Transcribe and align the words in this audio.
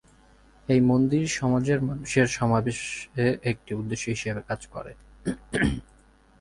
এই 0.67 0.81
মন্দির 0.81 1.23
সমাজের 1.39 1.79
মানুষের 1.89 2.27
সমাবেশে 2.37 3.25
একটি 3.51 3.71
উদ্দেশ্য 3.75 4.05
হিসাবে 4.15 4.41
কাজ 4.49 4.61
করে। 4.73 4.91